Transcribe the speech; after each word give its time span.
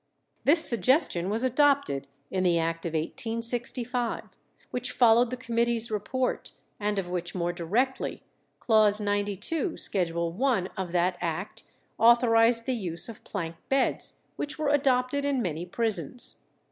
This 0.45 0.67
suggestion 0.67 1.29
was 1.29 1.43
adopted 1.43 2.07
in 2.31 2.41
the 2.43 2.57
Act 2.57 2.87
of 2.87 2.93
1865, 2.95 4.29
which 4.71 4.93
followed 4.93 5.29
the 5.29 5.37
committee's 5.37 5.91
report, 5.91 6.53
and 6.79 6.97
of 6.97 7.07
which 7.07 7.35
more 7.35 7.53
directly. 7.53 8.23
Clause 8.59 8.99
92, 8.99 9.77
Schedule 9.77 10.35
I. 10.43 10.69
of 10.75 10.91
that 10.93 11.19
act 11.21 11.65
authorized 11.99 12.65
the 12.65 12.73
use 12.73 13.09
of 13.09 13.23
plank 13.23 13.57
beds, 13.69 14.15
which 14.37 14.57
were 14.57 14.69
adopted 14.69 15.23
in 15.23 15.39
many 15.39 15.67
prisons. 15.67 16.39